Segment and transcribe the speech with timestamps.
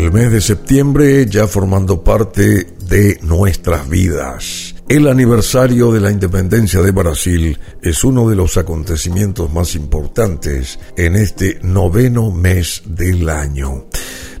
[0.00, 4.74] El mes de septiembre ya formando parte de nuestras vidas.
[4.88, 11.16] El aniversario de la independencia de Brasil es uno de los acontecimientos más importantes en
[11.16, 13.89] este noveno mes del año.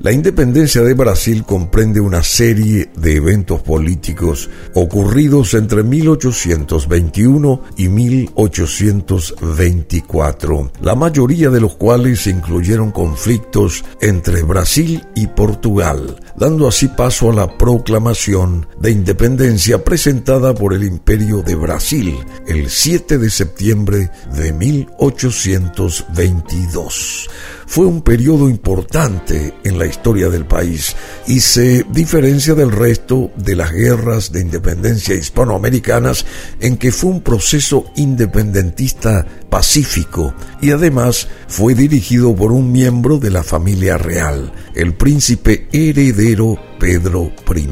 [0.02, 10.72] La independencia de Brasil comprende una serie de eventos políticos ocurridos entre 1821 y 1824,
[10.80, 17.34] la mayoría de los cuales incluyeron conflictos entre Brasil y Portugal, dando así paso a
[17.34, 24.50] la proclamación de independencia presentada por el Imperio de Brasil el 7 de septiembre de
[24.54, 27.28] 1822
[27.70, 30.96] fue un periodo importante en la historia del país
[31.28, 36.26] y se diferencia del resto de las guerras de independencia hispanoamericanas
[36.58, 43.30] en que fue un proceso independentista pacífico y además fue dirigido por un miembro de
[43.30, 47.68] la familia real, el príncipe heredero Pedro I,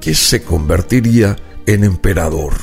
[0.00, 2.54] que se convertiría en emperador.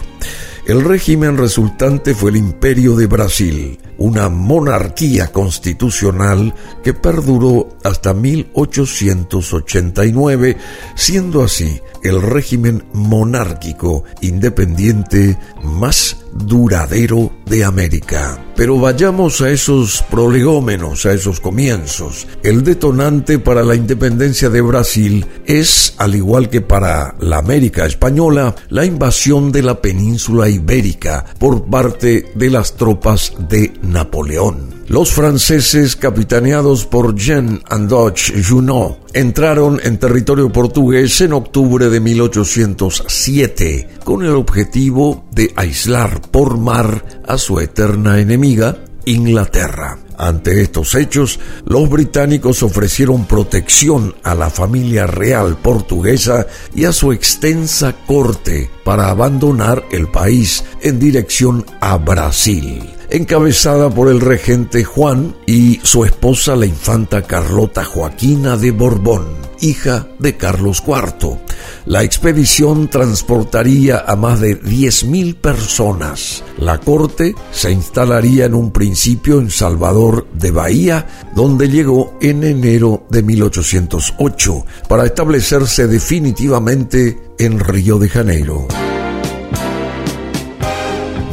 [0.65, 10.57] El régimen resultante fue el Imperio de Brasil, una monarquía constitucional que perduró hasta 1889,
[10.93, 18.39] siendo así el régimen monárquico independiente más duradero de América.
[18.55, 22.27] Pero vayamos a esos prolegómenos, a esos comienzos.
[22.43, 28.55] El detonante para la independencia de Brasil es, al igual que para la América española,
[28.69, 34.72] la invasión de la península ibérica por parte de las tropas de Napoleón.
[34.87, 43.89] Los franceses, capitaneados por Jean Andoche Junot, entraron en territorio portugués en octubre de 1807
[44.03, 49.99] con el objetivo de aislar por mar a su eterna enemiga, Inglaterra.
[50.17, 57.13] Ante estos hechos, los británicos ofrecieron protección a la familia real portuguesa y a su
[57.13, 65.35] extensa corte para abandonar el país en dirección a Brasil encabezada por el regente Juan
[65.45, 69.27] y su esposa la infanta Carlota Joaquina de Borbón,
[69.61, 71.37] hija de Carlos IV.
[71.85, 76.43] La expedición transportaría a más de 10.000 personas.
[76.57, 83.05] La corte se instalaría en un principio en Salvador de Bahía, donde llegó en enero
[83.11, 88.67] de 1808, para establecerse definitivamente en Río de Janeiro.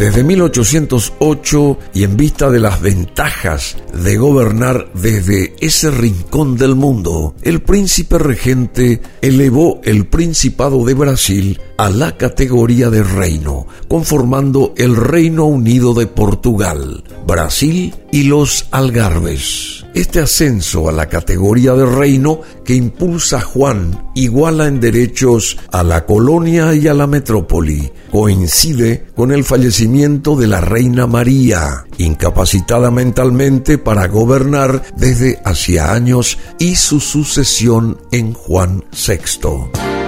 [0.00, 7.34] Desde 1808 y en vista de las ventajas de gobernar desde ese rincón del mundo,
[7.42, 14.96] el príncipe regente elevó el Principado de Brasil a la categoría de reino, conformando el
[14.96, 19.86] Reino Unido de Portugal, Brasil y los Algarbes.
[19.94, 26.04] Este ascenso a la categoría de reino que impulsa Juan iguala en derechos a la
[26.04, 27.90] colonia y a la metrópoli.
[28.12, 36.36] Coincide con el fallecimiento de la reina María, incapacitada mentalmente para gobernar desde hacía años,
[36.58, 39.99] y su sucesión en Juan VI.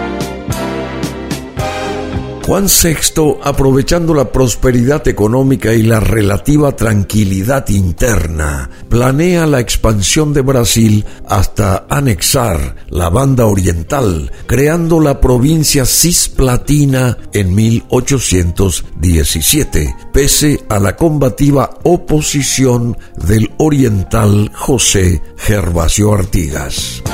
[2.45, 10.41] Juan VI, aprovechando la prosperidad económica y la relativa tranquilidad interna, planea la expansión de
[10.43, 20.97] Brasil hasta anexar la banda oriental, creando la provincia cisplatina en 1817, pese a la
[20.97, 27.05] combativa oposición del oriental José Gervasio Artigas.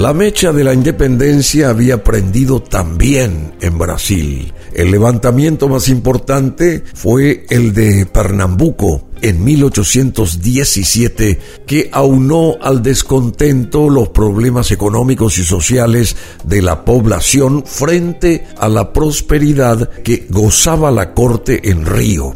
[0.00, 4.50] La mecha de la independencia había prendido también en Brasil.
[4.72, 14.08] El levantamiento más importante fue el de Pernambuco, en 1817 que aunó al descontento los
[14.08, 21.70] problemas económicos y sociales de la población frente a la prosperidad que gozaba la corte
[21.70, 22.34] en Río,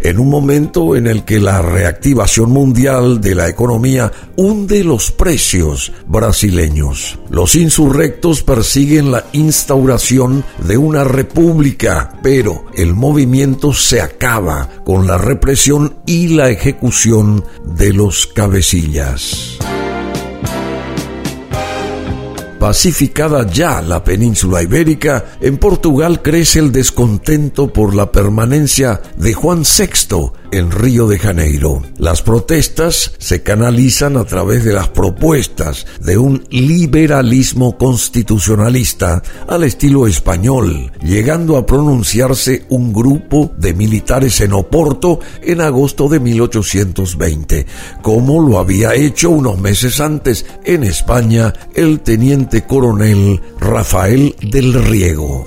[0.00, 5.92] en un momento en el que la reactivación mundial de la economía hunde los precios
[6.06, 7.18] brasileños.
[7.30, 15.18] Los insurrectos persiguen la instauración de una república, pero el movimiento se acaba con la
[15.18, 19.58] represión y la ejecución de los cabecillas.
[22.58, 29.64] Pacificada ya la península ibérica, en Portugal crece el descontento por la permanencia de Juan
[29.64, 31.82] VI en Río de Janeiro.
[31.98, 40.06] Las protestas se canalizan a través de las propuestas de un liberalismo constitucionalista al estilo
[40.06, 47.66] español, llegando a pronunciarse un grupo de militares en Oporto en agosto de 1820,
[48.02, 55.44] como lo había hecho unos meses antes en España el teniente coronel Rafael del Riego.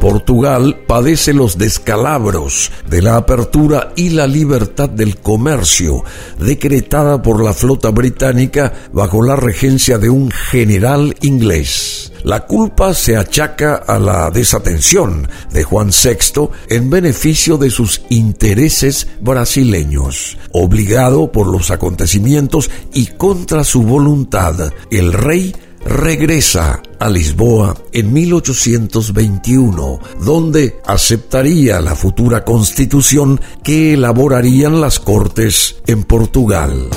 [0.00, 6.02] Portugal padece los descalabros de la apertura y la libertad del comercio
[6.38, 12.12] decretada por la flota británica bajo la regencia de un general inglés.
[12.22, 19.06] La culpa se achaca a la desatención de Juan VI en beneficio de sus intereses
[19.20, 20.36] brasileños.
[20.52, 25.54] Obligado por los acontecimientos y contra su voluntad, el rey
[25.84, 36.04] regresa a Lisboa en 1821, donde aceptaría la futura constitución que elaborarían las Cortes en
[36.04, 36.88] Portugal.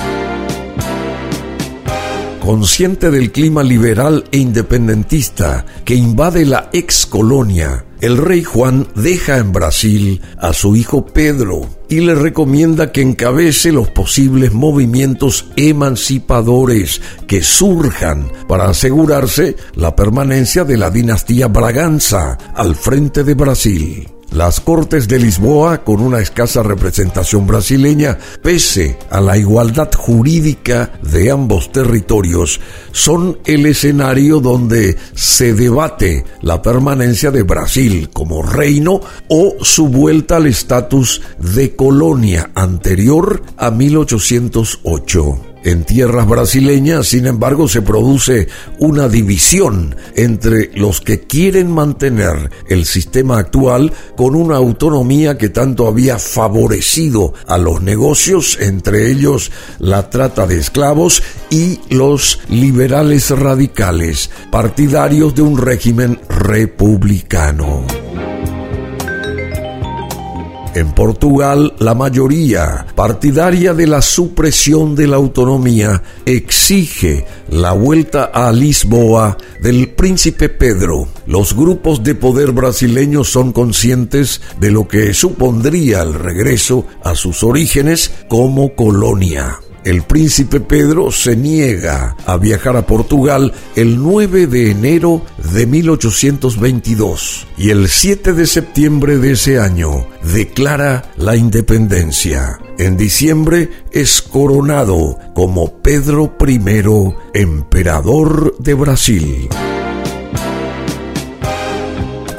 [2.42, 9.38] Consciente del clima liberal e independentista que invade la ex colonia, el rey Juan deja
[9.38, 17.02] en Brasil a su hijo Pedro y le recomienda que encabece los posibles movimientos emancipadores
[17.28, 24.10] que surjan para asegurarse la permanencia de la dinastía Braganza al frente de Brasil.
[24.34, 31.30] Las Cortes de Lisboa, con una escasa representación brasileña, pese a la igualdad jurídica de
[31.30, 32.60] ambos territorios,
[32.92, 40.38] son el escenario donde se debate la permanencia de Brasil como reino o su vuelta
[40.38, 45.53] al estatus de colonia anterior a 1808.
[45.64, 48.50] En tierras brasileñas, sin embargo, se produce
[48.80, 55.88] una división entre los que quieren mantener el sistema actual con una autonomía que tanto
[55.88, 64.30] había favorecido a los negocios, entre ellos la trata de esclavos, y los liberales radicales,
[64.52, 68.03] partidarios de un régimen republicano.
[70.76, 78.52] En Portugal, la mayoría, partidaria de la supresión de la autonomía, exige la vuelta a
[78.52, 81.08] Lisboa del príncipe Pedro.
[81.28, 87.44] Los grupos de poder brasileños son conscientes de lo que supondría el regreso a sus
[87.44, 89.60] orígenes como colonia.
[89.84, 97.48] El príncipe Pedro se niega a viajar a Portugal el 9 de enero de 1822
[97.58, 102.60] y el 7 de septiembre de ese año declara la independencia.
[102.78, 106.62] En diciembre es coronado como Pedro I,
[107.34, 109.50] emperador de Brasil.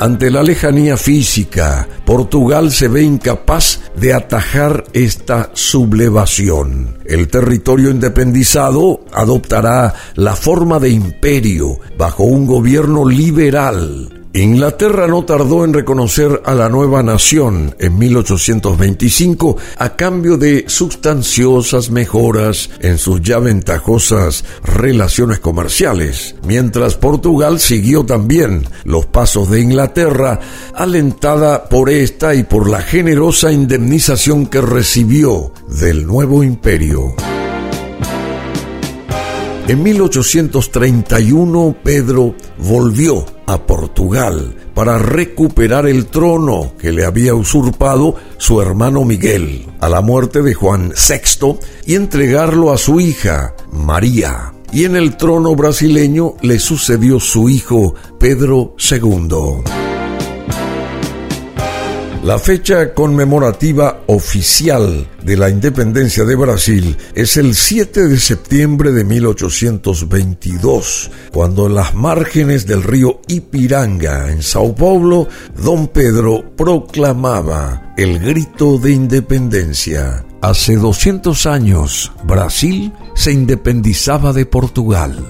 [0.05, 6.99] Ante la lejanía física, Portugal se ve incapaz de atajar esta sublevación.
[7.07, 15.65] El territorio independizado adoptará la forma de imperio bajo un gobierno liberal Inglaterra no tardó
[15.65, 23.23] en reconocer a la nueva nación en 1825 a cambio de sustanciosas mejoras en sus
[23.23, 30.41] ya ventajosas relaciones comerciales, mientras Portugal siguió también los pasos de Inglaterra,
[30.75, 37.15] alentada por esta y por la generosa indemnización que recibió del nuevo imperio.
[39.67, 48.61] En 1831 Pedro volvió a Portugal para recuperar el trono que le había usurpado su
[48.61, 51.57] hermano Miguel a la muerte de Juan VI
[51.87, 54.53] y entregarlo a su hija María.
[54.71, 59.84] Y en el trono brasileño le sucedió su hijo Pedro II.
[62.25, 69.05] La fecha conmemorativa oficial de la independencia de Brasil es el 7 de septiembre de
[69.05, 75.29] 1822, cuando en las márgenes del río Ipiranga, en Sao Paulo,
[75.63, 80.25] don Pedro proclamaba el grito de independencia.
[80.41, 85.23] Hace 200 años, Brasil se independizaba de Portugal.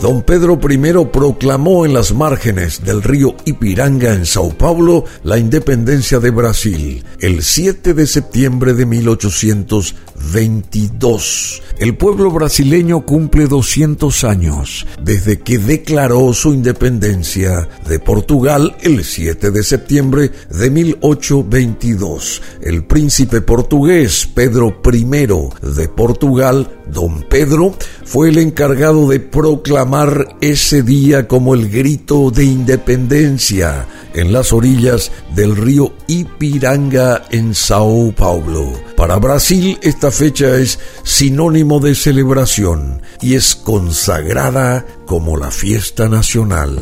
[0.00, 0.78] Don Pedro I
[1.12, 7.42] proclamó en las márgenes del río Ipiranga en Sao Paulo la independencia de Brasil el
[7.42, 11.62] 7 de septiembre de 1822.
[11.78, 19.50] El pueblo brasileño cumple 200 años desde que declaró su independencia de Portugal el 7
[19.50, 22.40] de septiembre de 1822.
[22.62, 30.82] El príncipe portugués Pedro I de Portugal don Pedro, fue el encargado de proclamar ese
[30.82, 38.72] día como el grito de independencia en las orillas del río Ipiranga en Sao Paulo.
[38.96, 46.80] Para Brasil esta fecha es sinónimo de celebración y es consagrada como la fiesta nacional.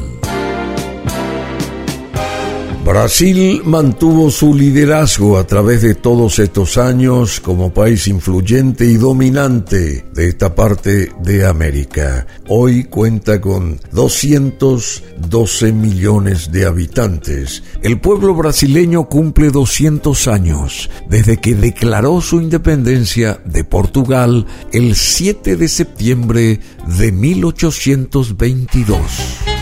[2.87, 10.05] Brasil mantuvo su liderazgo a través de todos estos años como país influyente y dominante
[10.15, 12.29] de esta parte de América.
[12.47, 17.65] Hoy cuenta con 212 millones de habitantes.
[17.83, 25.57] El pueblo brasileño cumple 200 años desde que declaró su independencia de Portugal el 7
[25.57, 29.56] de septiembre de 1822.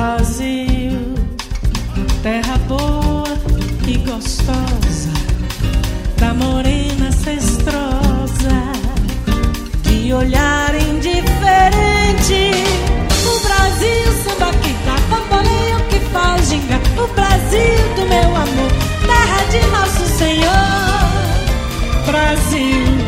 [0.00, 1.14] Brasil,
[2.22, 3.36] terra boa
[3.86, 5.12] e gostosa,
[6.16, 8.72] da morena cestrosa,
[9.82, 12.50] de olhar indiferente.
[13.26, 18.72] O Brasil, samba que dá bamboleio que faz ginga, o Brasil do meu amor,
[19.06, 21.10] terra de nosso Senhor,
[22.06, 22.99] Brasil.